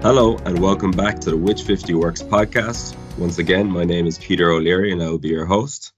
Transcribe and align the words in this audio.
Hello, 0.00 0.38
and 0.44 0.58
welcome 0.60 0.90
back 0.90 1.18
to 1.20 1.30
the 1.30 1.36
Which 1.36 1.62
50 1.62 1.94
Works 1.94 2.22
podcast. 2.22 2.96
Once 3.18 3.38
again, 3.38 3.70
my 3.70 3.84
name 3.84 4.06
is 4.06 4.16
Peter 4.16 4.50
O'Leary, 4.50 4.92
and 4.92 5.02
I 5.02 5.10
will 5.10 5.18
be 5.18 5.28
your 5.28 5.44
host. 5.44 5.92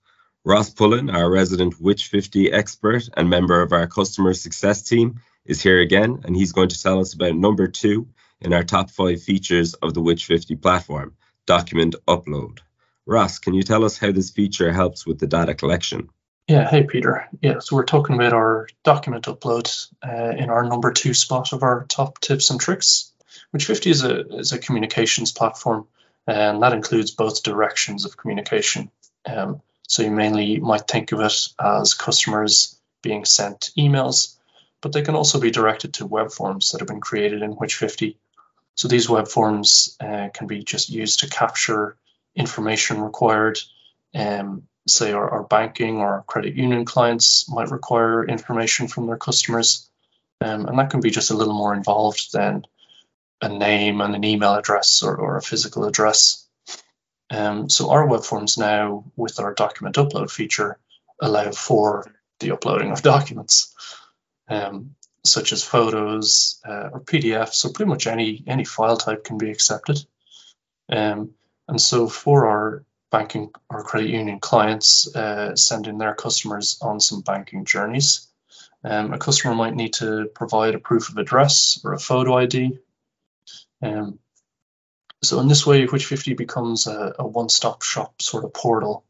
Ross 0.44 0.70
Pullen, 0.70 1.10
our 1.10 1.30
resident 1.30 1.80
Which 1.80 2.08
50 2.08 2.50
expert 2.50 3.08
and 3.14 3.28
member 3.28 3.60
of 3.60 3.72
our 3.72 3.86
customer 3.86 4.32
success 4.32 4.82
team, 4.82 5.20
is 5.44 5.62
here 5.62 5.80
again, 5.80 6.22
and 6.24 6.34
he's 6.34 6.52
going 6.52 6.70
to 6.70 6.82
tell 6.82 7.00
us 7.00 7.12
about 7.12 7.34
number 7.34 7.68
two 7.68 8.08
in 8.40 8.52
our 8.52 8.64
top 8.64 8.90
five 8.90 9.22
features 9.22 9.74
of 9.74 9.94
the 9.94 10.00
Which 10.00 10.24
50 10.24 10.56
platform 10.56 11.14
document 11.46 11.94
upload. 12.08 12.60
Ross, 13.10 13.40
can 13.40 13.54
you 13.54 13.64
tell 13.64 13.84
us 13.84 13.98
how 13.98 14.12
this 14.12 14.30
feature 14.30 14.72
helps 14.72 15.04
with 15.04 15.18
the 15.18 15.26
data 15.26 15.52
collection? 15.52 16.10
Yeah, 16.46 16.70
hey 16.70 16.84
Peter. 16.84 17.28
Yeah, 17.42 17.58
so 17.58 17.74
we're 17.74 17.84
talking 17.84 18.14
about 18.14 18.32
our 18.32 18.68
document 18.84 19.24
upload 19.24 19.88
uh, 20.00 20.36
in 20.38 20.48
our 20.48 20.62
number 20.64 20.92
two 20.92 21.12
spot 21.12 21.52
of 21.52 21.64
our 21.64 21.86
top 21.88 22.20
tips 22.20 22.50
and 22.50 22.60
tricks. 22.60 23.10
Which 23.50 23.64
50 23.64 23.90
is 23.90 24.04
a, 24.04 24.20
is 24.38 24.52
a 24.52 24.60
communications 24.60 25.32
platform, 25.32 25.88
and 26.28 26.62
that 26.62 26.72
includes 26.72 27.10
both 27.10 27.42
directions 27.42 28.04
of 28.04 28.16
communication. 28.16 28.92
Um, 29.26 29.60
so 29.88 30.04
you 30.04 30.12
mainly 30.12 30.60
might 30.60 30.86
think 30.86 31.10
of 31.10 31.18
it 31.18 31.48
as 31.58 31.94
customers 31.94 32.80
being 33.02 33.24
sent 33.24 33.70
emails, 33.76 34.36
but 34.80 34.92
they 34.92 35.02
can 35.02 35.16
also 35.16 35.40
be 35.40 35.50
directed 35.50 35.94
to 35.94 36.06
web 36.06 36.30
forms 36.30 36.70
that 36.70 36.80
have 36.80 36.88
been 36.88 37.00
created 37.00 37.42
in 37.42 37.52
Which 37.52 37.74
50. 37.74 38.16
So 38.76 38.86
these 38.86 39.10
web 39.10 39.26
forms 39.26 39.96
uh, 39.98 40.28
can 40.32 40.46
be 40.46 40.62
just 40.62 40.90
used 40.90 41.20
to 41.20 41.28
capture 41.28 41.96
information 42.34 43.00
required. 43.00 43.58
Um, 44.14 44.64
say 44.86 45.12
our, 45.12 45.30
our 45.30 45.42
banking 45.44 45.98
or 45.98 46.24
credit 46.26 46.54
union 46.54 46.84
clients 46.84 47.48
might 47.48 47.70
require 47.70 48.26
information 48.26 48.88
from 48.88 49.06
their 49.06 49.16
customers. 49.16 49.88
Um, 50.40 50.66
and 50.66 50.78
that 50.78 50.90
can 50.90 51.00
be 51.00 51.10
just 51.10 51.30
a 51.30 51.36
little 51.36 51.54
more 51.54 51.74
involved 51.74 52.32
than 52.32 52.64
a 53.42 53.48
name 53.48 54.00
and 54.00 54.14
an 54.14 54.24
email 54.24 54.54
address 54.54 55.02
or, 55.02 55.16
or 55.16 55.36
a 55.36 55.42
physical 55.42 55.84
address. 55.84 56.46
Um, 57.30 57.68
so 57.68 57.90
our 57.90 58.06
web 58.06 58.24
forms 58.24 58.58
now, 58.58 59.04
with 59.16 59.38
our 59.38 59.54
document 59.54 59.96
upload 59.96 60.30
feature, 60.30 60.78
allow 61.20 61.50
for 61.52 62.12
the 62.40 62.52
uploading 62.52 62.90
of 62.90 63.02
documents, 63.14 63.74
um, 64.48 64.96
such 65.24 65.52
as 65.52 65.62
photos 65.62 66.60
uh, 66.66 66.90
or 66.92 67.00
PDFs. 67.00 67.54
So 67.54 67.70
pretty 67.70 67.88
much 67.88 68.06
any 68.06 68.42
any 68.46 68.64
file 68.64 68.96
type 68.96 69.24
can 69.24 69.38
be 69.38 69.50
accepted. 69.50 70.04
Um, 70.88 71.34
and 71.70 71.80
so 71.80 72.08
for 72.08 72.46
our 72.46 72.84
banking 73.10 73.50
or 73.70 73.82
credit 73.82 74.10
union 74.10 74.38
clients 74.38 75.14
uh, 75.16 75.56
sending 75.56 75.98
their 75.98 76.14
customers 76.14 76.78
on 76.82 77.00
some 77.00 77.22
banking 77.22 77.64
journeys, 77.64 78.28
um, 78.84 79.12
a 79.12 79.18
customer 79.18 79.54
might 79.54 79.74
need 79.74 79.94
to 79.94 80.26
provide 80.34 80.74
a 80.74 80.78
proof 80.78 81.08
of 81.08 81.16
address 81.16 81.80
or 81.82 81.94
a 81.94 81.98
photo 81.98 82.36
ID 82.36 82.78
um, 83.82 84.18
so 85.22 85.40
in 85.40 85.48
this 85.48 85.66
way, 85.66 85.84
Which 85.86 86.06
50 86.06 86.34
becomes 86.34 86.86
a, 86.86 87.14
a 87.18 87.26
one-stop 87.26 87.82
shop 87.82 88.22
sort 88.22 88.44
of 88.44 88.54
portal. 88.54 89.04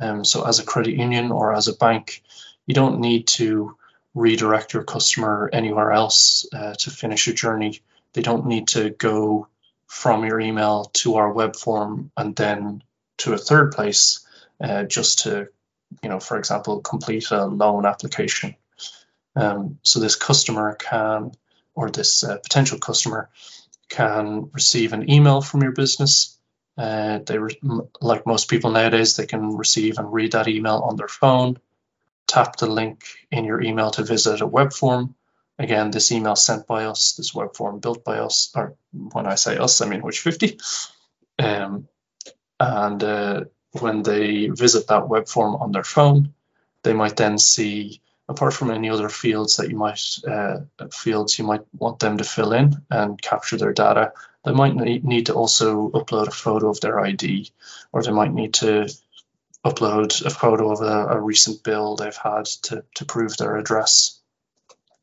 Um, 0.00 0.24
so 0.24 0.46
as 0.46 0.60
a 0.60 0.64
credit 0.64 0.94
union 0.94 1.32
or 1.32 1.52
as 1.52 1.66
a 1.66 1.76
bank, 1.76 2.22
you 2.66 2.74
don't 2.74 3.00
need 3.00 3.26
to 3.28 3.76
redirect 4.14 4.74
your 4.74 4.84
customer 4.84 5.50
anywhere 5.52 5.92
else 5.92 6.46
uh, 6.52 6.74
to 6.74 6.90
finish 6.90 7.26
a 7.26 7.32
journey. 7.32 7.80
They 8.12 8.22
don't 8.22 8.46
need 8.46 8.68
to 8.68 8.90
go 8.90 9.48
from 9.88 10.24
your 10.24 10.38
email 10.38 10.84
to 10.92 11.16
our 11.16 11.32
web 11.32 11.56
form 11.56 12.12
and 12.16 12.36
then 12.36 12.82
to 13.16 13.32
a 13.32 13.38
third 13.38 13.72
place 13.72 14.20
uh, 14.60 14.84
just 14.84 15.20
to, 15.20 15.48
you 16.02 16.08
know, 16.08 16.20
for 16.20 16.38
example, 16.38 16.80
complete 16.80 17.30
a 17.30 17.46
loan 17.46 17.86
application. 17.86 18.54
Um, 19.34 19.78
so 19.82 19.98
this 19.98 20.14
customer 20.14 20.74
can, 20.74 21.32
or 21.74 21.90
this 21.90 22.22
uh, 22.22 22.36
potential 22.38 22.78
customer 22.78 23.30
can 23.88 24.50
receive 24.52 24.92
an 24.92 25.10
email 25.10 25.40
from 25.40 25.62
your 25.62 25.72
business. 25.72 26.38
Uh, 26.76 27.20
they 27.24 27.38
re- 27.38 27.58
like 28.00 28.26
most 28.26 28.48
people 28.48 28.70
nowadays, 28.70 29.16
they 29.16 29.26
can 29.26 29.56
receive 29.56 29.98
and 29.98 30.12
read 30.12 30.32
that 30.32 30.48
email 30.48 30.78
on 30.78 30.96
their 30.96 31.08
phone. 31.08 31.58
Tap 32.26 32.56
the 32.56 32.66
link 32.66 33.04
in 33.30 33.44
your 33.44 33.62
email 33.62 33.90
to 33.92 34.04
visit 34.04 34.42
a 34.42 34.46
web 34.46 34.72
form. 34.72 35.14
Again, 35.58 35.90
this 35.90 36.12
email 36.12 36.36
sent 36.36 36.66
by 36.66 36.84
us, 36.84 37.14
this 37.14 37.34
web 37.34 37.56
form 37.56 37.80
built 37.80 38.04
by 38.04 38.18
us, 38.18 38.52
or 38.54 38.74
when 38.92 39.26
I 39.26 39.34
say 39.34 39.56
us, 39.56 39.80
I 39.80 39.88
mean 39.88 40.02
which 40.02 40.20
50. 40.20 40.58
Um, 41.38 41.88
and 42.60 43.02
uh, 43.02 43.44
when 43.72 44.02
they 44.02 44.46
visit 44.46 44.88
that 44.88 45.08
web 45.08 45.28
form 45.28 45.56
on 45.56 45.72
their 45.72 45.84
phone, 45.84 46.34
they 46.82 46.92
might 46.92 47.16
then 47.16 47.38
see 47.38 48.00
apart 48.28 48.52
from 48.52 48.70
any 48.70 48.90
other 48.90 49.08
fields 49.08 49.56
that 49.56 49.70
you 49.70 49.76
might 49.76 50.00
uh, 50.26 50.58
fields 50.92 51.38
you 51.38 51.44
might 51.44 51.62
want 51.76 51.98
them 51.98 52.18
to 52.18 52.24
fill 52.24 52.52
in 52.52 52.76
and 52.90 53.20
capture 53.20 53.56
their 53.56 53.72
data 53.72 54.12
they 54.44 54.52
might 54.52 54.74
need 54.74 55.26
to 55.26 55.34
also 55.34 55.88
upload 55.90 56.28
a 56.28 56.32
photo 56.32 56.68
of 56.68 56.80
their 56.80 57.00
id 57.00 57.50
or 57.92 58.02
they 58.02 58.12
might 58.12 58.32
need 58.32 58.54
to 58.54 58.86
upload 59.64 60.24
a 60.24 60.30
photo 60.30 60.70
of 60.70 60.80
a, 60.80 61.16
a 61.16 61.20
recent 61.20 61.62
bill 61.62 61.96
they've 61.96 62.16
had 62.16 62.44
to, 62.44 62.84
to 62.94 63.04
prove 63.04 63.36
their 63.36 63.56
address 63.56 64.17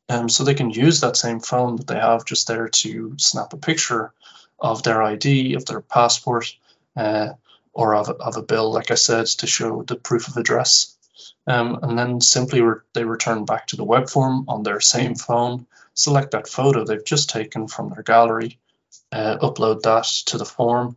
um, 0.08 0.28
so 0.28 0.44
they 0.44 0.54
can 0.54 0.70
use 0.70 1.00
that 1.00 1.16
same 1.16 1.40
phone 1.40 1.76
that 1.76 1.86
they 1.86 1.98
have 1.98 2.24
just 2.24 2.46
there 2.46 2.68
to 2.68 3.14
snap 3.18 3.52
a 3.52 3.56
picture 3.58 4.12
of 4.58 4.82
their 4.82 5.02
id 5.02 5.54
of 5.54 5.64
their 5.66 5.80
passport 5.80 6.56
uh, 6.96 7.30
or 7.72 7.94
of, 7.94 8.08
of 8.08 8.36
a 8.36 8.42
bill 8.42 8.72
like 8.72 8.90
i 8.90 8.94
said 8.94 9.26
to 9.26 9.46
show 9.46 9.82
the 9.82 9.96
proof 9.96 10.28
of 10.28 10.36
address 10.36 10.96
um, 11.46 11.78
and 11.82 11.98
then 11.98 12.20
simply 12.20 12.60
re- 12.60 12.80
they 12.92 13.04
return 13.04 13.44
back 13.44 13.68
to 13.68 13.76
the 13.76 13.84
web 13.84 14.08
form 14.08 14.44
on 14.48 14.62
their 14.62 14.80
same 14.80 15.14
phone, 15.14 15.66
select 15.94 16.32
that 16.32 16.48
photo 16.48 16.84
they've 16.84 17.04
just 17.04 17.30
taken 17.30 17.68
from 17.68 17.90
their 17.90 18.02
gallery, 18.02 18.58
uh, 19.12 19.38
upload 19.40 19.82
that 19.82 20.04
to 20.26 20.38
the 20.38 20.44
form, 20.44 20.96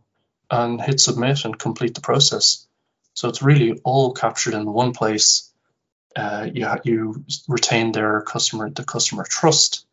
and 0.50 0.80
hit 0.80 1.00
submit 1.00 1.44
and 1.44 1.58
complete 1.58 1.94
the 1.94 2.00
process. 2.00 2.66
So 3.14 3.28
it's 3.28 3.42
really 3.42 3.80
all 3.84 4.12
captured 4.12 4.54
in 4.54 4.72
one 4.72 4.92
place. 4.92 5.49
Uh, 6.16 6.48
you 6.52 6.68
you 6.84 7.24
retain 7.48 7.92
their 7.92 8.22
customer 8.22 8.68
the 8.70 8.84
customer 8.84 9.24
trust 9.24 9.86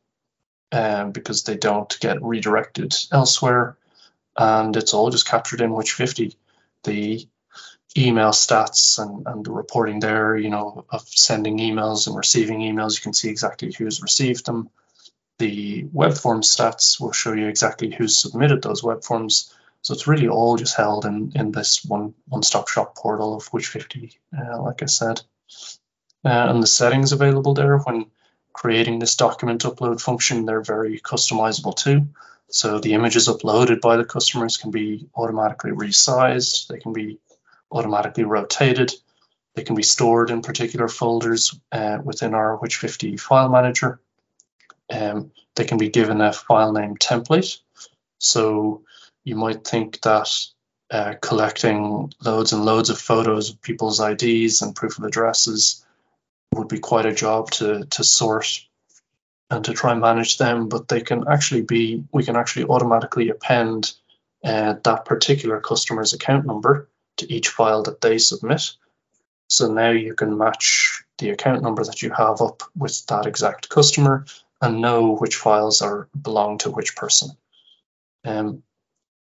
um, 0.72 1.11
because 1.11 1.44
they 1.44 1.57
don't 1.57 2.00
get 2.00 2.23
redirected 2.23 2.95
elsewhere, 3.11 3.78
and 4.35 4.75
it's 4.75 4.94
all 4.94 5.09
just 5.09 5.27
captured 5.27 5.61
in 5.61 5.73
Which 5.73 5.94
50. 5.94 6.35
The 6.83 7.27
email 7.97 8.29
stats 8.29 9.00
and, 9.00 9.25
and 9.27 9.45
the 9.45 9.51
reporting 9.51 10.00
there, 10.00 10.35
you 10.35 10.50
know, 10.50 10.85
of 10.89 11.07
sending 11.07 11.57
emails 11.59 12.07
and 12.07 12.16
receiving 12.16 12.59
emails. 12.59 12.95
You 12.95 13.01
can 13.01 13.13
see 13.13 13.29
exactly 13.29 13.73
who's 13.75 14.01
received 14.01 14.45
them. 14.45 14.69
The 15.39 15.88
web 15.91 16.13
form 16.13 16.41
stats 16.41 17.00
will 17.00 17.11
show 17.11 17.33
you 17.33 17.47
exactly 17.47 17.91
who's 17.91 18.17
submitted 18.17 18.61
those 18.61 18.83
web 18.83 19.03
forms. 19.03 19.53
So 19.81 19.94
it's 19.94 20.07
really 20.07 20.27
all 20.27 20.57
just 20.57 20.75
held 20.75 21.06
in, 21.06 21.31
in 21.35 21.51
this 21.51 21.85
one 21.85 22.13
one-stop 22.27 22.67
shop 22.67 22.95
portal 22.95 23.35
of 23.35 23.47
Which 23.47 23.67
50, 23.67 24.19
uh, 24.38 24.61
like 24.61 24.83
I 24.83 24.88
said. 24.88 25.22
Uh, 26.27 26.49
and 26.49 26.61
the 26.61 26.67
settings 26.67 27.13
available 27.13 27.53
there 27.53 27.77
when 27.77 28.05
creating 28.51 28.99
this 28.99 29.15
document 29.15 29.63
upload 29.63 30.01
function, 30.01 30.43
they're 30.43 30.59
very 30.59 30.99
customizable 30.99 31.73
too. 31.73 32.05
So 32.49 32.79
the 32.79 32.95
images 32.95 33.29
uploaded 33.29 33.79
by 33.79 33.95
the 33.95 34.03
customers 34.03 34.57
can 34.57 34.69
be 34.69 35.07
automatically 35.15 35.71
resized. 35.71 36.67
They 36.67 36.79
can 36.79 36.91
be 36.91 37.19
automatically 37.71 38.25
rotated. 38.25 38.93
They 39.55 39.63
can 39.63 39.75
be 39.75 39.83
stored 39.83 40.29
in 40.29 40.41
particular 40.41 40.89
folders 40.89 41.57
uh, 41.71 41.99
within 42.03 42.33
our 42.33 42.57
Which 42.57 42.75
50 42.75 43.15
file 43.15 43.47
manager. 43.47 44.01
Um, 44.89 45.31
they 45.55 45.63
can 45.63 45.77
be 45.77 45.88
given 45.88 46.19
a 46.19 46.33
file 46.33 46.73
name 46.73 46.97
template. 46.97 47.57
So 48.19 48.81
you 49.23 49.38
might 49.38 49.65
think 49.65 50.01
that 50.01 50.29
uh, 50.91 51.13
collecting 51.21 52.11
loads 52.21 52.51
and 52.51 52.65
loads 52.65 52.89
of 52.89 52.99
photos 52.99 53.49
of 53.49 53.61
people's 53.61 54.01
IDs 54.01 54.62
and 54.62 54.75
proof 54.75 54.97
of 54.97 55.06
addresses 55.06 55.85
would 56.57 56.68
be 56.68 56.80
quite 56.80 57.06
a 57.06 57.13
job 57.13 57.51
to, 57.51 57.86
to 57.86 58.04
sort 58.04 58.62
and 59.50 59.63
to 59.65 59.74
try 59.74 59.92
and 59.92 60.01
manage 60.01 60.38
them, 60.38 60.68
but 60.68 60.88
they 60.88 61.01
can 61.01 61.27
actually 61.27 61.62
be, 61.62 62.04
we 62.12 62.24
can 62.24 62.36
actually 62.36 62.65
automatically 62.65 63.30
append 63.30 63.94
uh, 64.44 64.75
that 64.83 65.06
particular 65.06 65.62
customer's 65.62 66.13
account 66.13 66.45
number 66.45 66.89
to 67.18 67.33
each 67.33 67.50
file 67.50 67.83
that 67.83 68.01
they 68.01 68.18
submit. 68.18 68.74
So 69.50 69.71
now 69.71 69.92
you 69.92 70.13
can 70.13 70.38
match 70.38 71.04
the 71.18 71.30
account 71.30 71.63
number 71.63 71.83
that 71.83 72.01
you 72.01 72.12
have 72.12 72.42
up 72.42 72.63
with 72.75 73.06
that 73.07 73.25
exact 73.25 73.69
customer 73.69 74.25
and 74.62 74.81
know 74.81 75.15
which 75.15 75.36
files 75.36 75.81
are 75.81 76.09
belong 76.19 76.57
to 76.59 76.71
which 76.71 76.95
person. 76.95 77.31
Um, 78.25 78.63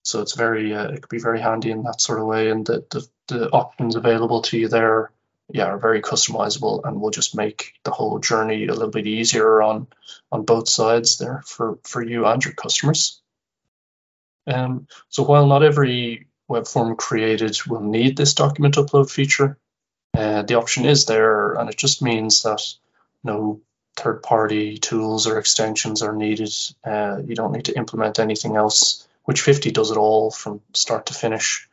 so 0.05 0.21
it's 0.21 0.35
very 0.35 0.75
uh, 0.75 0.88
it 0.88 1.03
could 1.03 1.09
be 1.09 1.19
very 1.19 1.41
handy 1.41 1.71
in 1.71 1.82
that 1.85 2.00
sort 2.00 2.21
of 2.21 2.26
way, 2.26 2.50
and 2.50 2.67
the, 2.67 2.85
the 2.91 3.09
the 3.29 3.50
options 3.50 3.97
available 3.97 4.43
to 4.43 4.59
you 4.59 4.69
there, 4.69 5.11
yeah, 5.52 5.67
are 5.67 5.79
very 5.79 6.00
customizable 6.00 6.81
and 6.85 7.00
will 7.00 7.11
just 7.11 7.37
make 7.37 7.75
the 7.85 7.91
whole 7.91 8.19
journey 8.19 8.64
a 8.67 8.73
little 8.73 8.91
bit 8.91 9.06
easier 9.06 9.62
on 9.62 9.87
on 10.32 10.44
both 10.44 10.69
sides 10.69 11.19
there 11.19 11.43
for 11.46 11.79
for 11.85 12.02
you 12.02 12.26
and 12.26 12.44
your 12.44 12.55
customers. 12.55 13.20
Um, 14.46 14.88
so 15.08 15.23
while 15.23 15.46
not 15.46 15.62
every 15.62 16.29
web 16.49 16.67
form 16.67 16.96
created 16.96 17.56
will 17.67 17.81
need 17.81 18.17
this 18.17 18.35
document 18.35 18.76
upload 18.76 19.11
feature. 19.11 19.58
uh, 20.17 20.43
the 20.43 20.55
option 20.55 20.85
is 20.85 21.06
there, 21.06 21.55
and 21.55 21.69
it 21.69 21.76
just 21.76 22.02
means 22.02 22.43
that 22.43 22.62
no 23.23 23.61
third 23.97 24.23
party 24.23 24.79
tools 24.79 25.26
or 25.26 25.38
extensions 25.38 26.02
are 26.02 26.14
needed. 26.14 26.52
Uh, 26.85 27.19
you 27.25 27.35
don't 27.35 27.52
need 27.52 27.64
to 27.64 27.76
implement 27.76 28.19
anything 28.19 28.56
else, 28.56 29.06
which 29.25 29.40
50 29.40 29.70
does 29.70 29.90
it 29.90 29.97
all 29.97 30.31
from 30.31 30.61
start 30.73 31.06
to 31.06 31.14
finish. 31.14 31.69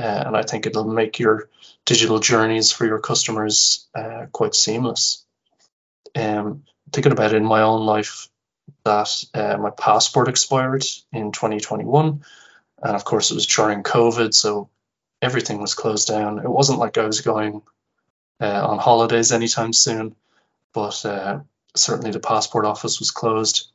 Uh, 0.00 0.24
and 0.26 0.36
I 0.36 0.42
think 0.42 0.64
it'll 0.64 0.84
make 0.84 1.18
your 1.18 1.50
digital 1.84 2.20
journeys 2.20 2.72
for 2.72 2.86
your 2.86 3.00
customers 3.00 3.86
uh, 3.94 4.26
quite 4.32 4.54
seamless. 4.54 5.26
Um, 6.16 6.64
thinking 6.90 7.12
about 7.12 7.34
it 7.34 7.36
in 7.36 7.44
my 7.44 7.60
own 7.60 7.84
life, 7.84 8.28
that 8.84 9.24
uh, 9.34 9.58
my 9.58 9.68
passport 9.68 10.28
expired 10.28 10.86
in 11.12 11.32
2021. 11.32 12.24
And 12.82 12.96
of 12.96 13.04
course, 13.04 13.30
it 13.30 13.34
was 13.34 13.46
during 13.46 13.82
COVID, 13.82 14.32
so 14.32 14.70
everything 15.20 15.60
was 15.60 15.74
closed 15.74 16.08
down. 16.08 16.38
It 16.38 16.48
wasn't 16.48 16.78
like 16.78 16.96
I 16.96 17.04
was 17.04 17.20
going 17.20 17.60
uh, 18.40 18.66
on 18.68 18.78
holidays 18.78 19.32
anytime 19.32 19.74
soon, 19.74 20.16
but 20.72 21.04
uh, 21.04 21.40
certainly 21.76 22.10
the 22.10 22.20
passport 22.20 22.64
office 22.64 23.00
was 23.00 23.10
closed. 23.10 23.68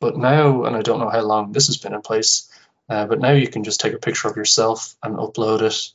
But 0.00 0.16
now, 0.16 0.64
and 0.64 0.74
I 0.74 0.82
don't 0.82 0.98
know 0.98 1.08
how 1.08 1.22
long 1.22 1.52
this 1.52 1.68
has 1.68 1.76
been 1.76 1.94
in 1.94 2.02
place, 2.02 2.50
uh, 2.88 3.06
but 3.06 3.20
now 3.20 3.32
you 3.32 3.48
can 3.48 3.64
just 3.64 3.80
take 3.80 3.92
a 3.92 3.98
picture 3.98 4.28
of 4.28 4.36
yourself 4.36 4.96
and 5.02 5.16
upload 5.16 5.62
it 5.62 5.92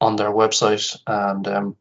on 0.00 0.16
their 0.16 0.30
website, 0.30 0.96
and 1.06 1.46
um, 1.46 1.76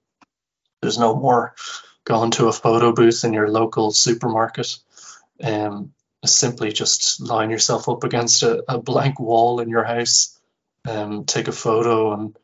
there's 0.81 0.97
no 0.97 1.15
more 1.15 1.55
going 2.03 2.31
to 2.31 2.47
a 2.47 2.53
photo 2.53 2.91
booth 2.91 3.23
in 3.23 3.33
your 3.33 3.49
local 3.49 3.91
supermarket. 3.91 4.77
Um, 5.41 5.93
simply 6.25 6.71
just 6.71 7.21
line 7.21 7.49
yourself 7.49 7.87
up 7.87 8.03
against 8.03 8.43
a, 8.43 8.63
a 8.67 8.77
blank 8.77 9.19
wall 9.19 9.61
in 9.61 9.69
your 9.69 9.85
house, 9.85 10.37
um, 10.87 11.23
take 11.25 11.47
a 11.47 11.53
photo, 11.53 12.13
and 12.13 12.35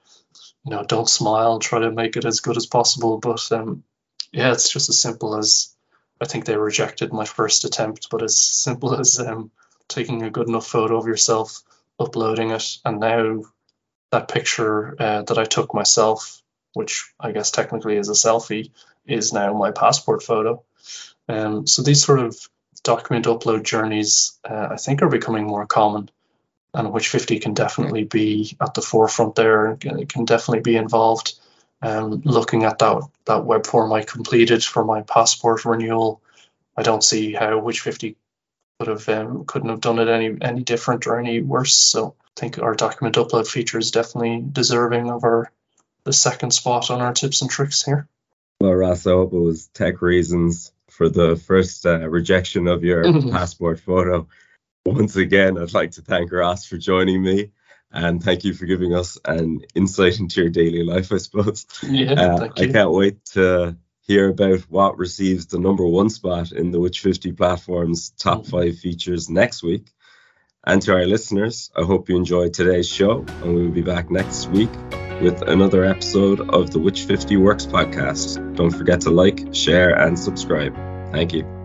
you 0.64 0.72
know 0.72 0.84
don't 0.84 1.10
smile. 1.10 1.60
Try 1.60 1.80
to 1.80 1.92
make 1.92 2.16
it 2.16 2.26
as 2.26 2.40
good 2.40 2.58
as 2.58 2.66
possible. 2.66 3.18
But 3.18 3.52
um, 3.52 3.84
yeah, 4.32 4.54
it's 4.54 4.70
just 4.70 4.90
as 4.90 5.00
simple 5.00 5.38
as 5.38 5.76
I 6.22 6.26
think 6.26 6.46
they 6.46 6.56
rejected 6.56 7.12
my 7.12 7.26
first 7.26 7.66
attempt, 7.66 8.10
but 8.10 8.24
as 8.24 8.38
simple 8.38 8.98
as 8.98 9.20
um, 9.20 9.52
taking 9.88 10.24
a 10.24 10.30
good 10.30 10.48
enough 10.48 10.68
photo 10.68 10.98
of 10.98 11.08
yourself, 11.08 11.62
uploading 12.00 12.52
it, 12.52 12.78
and 12.84 13.00
now 13.00 13.44
that 14.12 14.28
picture 14.28 14.96
uh, 15.00 15.22
that 15.24 15.38
I 15.38 15.46
took 15.46 15.74
myself, 15.74 16.42
which 16.74 17.12
I 17.20 17.32
guess 17.32 17.52
technically 17.52 17.98
is 17.98 18.10
a 18.10 18.14
selfie, 18.14 18.72
is 19.06 19.34
now 19.34 19.54
my 19.54 19.72
passport 19.72 20.24
photo. 20.24 20.64
Um, 21.28 21.68
so 21.68 21.82
these 21.82 22.04
sort 22.04 22.20
of 22.20 22.38
document 22.84 23.26
upload 23.26 23.64
journeys, 23.64 24.38
uh, 24.50 24.68
I 24.72 24.78
think, 24.78 25.02
are 25.02 25.10
becoming 25.10 25.48
more 25.48 25.66
common, 25.66 26.10
and 26.74 26.92
which 26.92 27.10
50 27.10 27.40
can 27.40 27.54
definitely 27.54 28.04
be 28.04 28.56
at 28.62 28.74
the 28.74 28.82
forefront 28.82 29.36
there. 29.36 29.78
It 29.82 30.10
can 30.10 30.26
definitely 30.26 30.62
be 30.62 30.76
involved 30.76 31.34
um, 31.82 32.22
looking 32.26 32.64
at 32.64 32.80
that 32.80 33.04
that 33.26 33.46
web 33.46 33.66
form 33.66 33.94
I 33.94 34.04
completed 34.04 34.64
for 34.64 34.84
my 34.84 35.02
passport 35.02 35.66
renewal, 35.66 36.22
I 36.76 36.84
don't 36.84 37.04
see 37.04 37.34
how 37.34 37.60
Which 37.60 37.82
50 37.82 38.16
could 38.80 38.88
have 38.90 39.08
um, 39.10 39.46
couldn't 39.46 39.70
have 39.70 39.82
done 39.82 40.00
it 40.00 40.08
any 40.08 40.36
any 40.42 40.64
different 40.64 41.08
or 41.08 41.20
any 41.20 41.42
worse. 41.42 41.76
So 41.76 42.16
I 42.20 42.40
think 42.40 42.60
our 42.60 42.76
document 42.76 43.16
upload 43.16 43.48
feature 43.48 43.80
is 43.80 43.92
definitely 43.92 44.44
deserving 44.52 45.10
of 45.10 45.24
our 45.24 45.52
the 46.04 46.14
second 46.14 46.52
spot 46.52 46.92
on 46.92 47.02
our 47.02 47.14
tips 47.14 47.42
and 47.42 47.50
tricks 47.50 47.84
here. 47.84 48.08
Well, 48.60 48.74
Ross, 48.74 49.08
I 49.08 49.12
hope 49.12 49.34
it 49.34 49.40
was 49.40 49.68
tech 49.68 50.02
reasons 50.02 50.72
for 50.90 51.10
the 51.10 51.36
first 51.36 51.86
uh, 51.86 52.08
rejection 52.10 52.68
of 52.68 52.84
your 52.84 53.04
passport 53.32 53.80
photo. 53.80 54.28
Once 54.86 55.16
again, 55.16 55.58
I'd 55.58 55.74
like 55.74 55.92
to 55.92 56.02
thank 56.02 56.32
Ross 56.32 56.66
for 56.66 56.78
joining 56.78 57.24
me 57.24 57.52
and 57.92 58.22
thank 58.22 58.44
you 58.44 58.54
for 58.54 58.66
giving 58.66 58.94
us 58.94 59.18
an 59.26 59.62
insight 59.74 60.20
into 60.20 60.42
your 60.42 60.50
daily 60.50 60.84
life, 60.84 61.12
I 61.12 61.18
suppose. 61.18 61.66
Yeah, 61.82 62.14
uh, 62.14 62.50
I 62.56 62.68
can't 62.68 62.92
wait 62.92 63.24
to 63.34 63.78
hear 64.08 64.30
about 64.30 64.60
what 64.70 64.98
receives 64.98 65.48
the 65.48 65.60
number 65.60 65.86
one 65.86 66.10
spot 66.10 66.52
in 66.52 66.72
the 66.72 66.80
Which 66.80 67.02
50 67.02 67.32
platform's 67.34 68.12
top 68.12 68.42
mm-hmm. 68.42 68.52
five 68.52 68.78
features 68.78 69.30
next 69.30 69.64
week. 69.64 69.92
And 70.66 70.82
to 70.84 70.94
our 70.94 71.06
listeners, 71.06 71.72
I 71.76 71.84
hope 71.84 72.10
you 72.10 72.16
enjoyed 72.16 72.54
today's 72.54 72.90
show, 72.90 73.20
and 73.44 73.56
we 73.56 73.64
will 73.64 73.72
be 73.72 73.84
back 73.84 74.10
next 74.10 74.48
week 74.48 74.72
with 75.22 75.44
another 75.44 75.86
episode 75.86 76.50
of 76.50 76.72
the 76.72 76.80
Which 76.80 77.04
50 77.04 77.38
Works 77.38 77.66
podcast. 77.66 78.56
Don't 78.56 78.72
forget 78.72 79.02
to 79.02 79.12
like, 79.12 79.54
share, 79.54 79.92
and 80.00 80.18
subscribe. 80.18 80.76
Thank 81.12 81.34
you. 81.34 81.65